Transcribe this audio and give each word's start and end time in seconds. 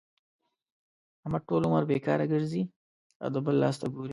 احمد 1.23 1.41
ټول 1.49 1.61
عمر 1.67 1.83
بېکاره 1.89 2.25
ګرځي 2.33 2.63
او 3.21 3.27
د 3.33 3.37
بل 3.45 3.55
لاس 3.63 3.75
ته 3.81 3.87
ګوري. 3.93 4.09